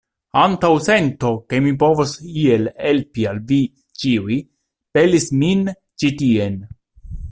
Antaŭsento, 0.43 1.33
ke 1.53 1.59
mi 1.65 1.73
povos 1.83 2.15
iel 2.45 2.67
helpi 2.87 3.29
al 3.35 3.45
vi 3.53 3.61
ĉiuj, 4.05 4.41
pelis 4.99 5.33
min 5.45 5.67
ĉi 5.81 6.17
tien. 6.25 6.63